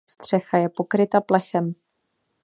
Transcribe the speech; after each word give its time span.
Střecha 0.07 0.57
je 0.57 0.69
pokryta 0.69 1.21
plechem. 1.21 1.75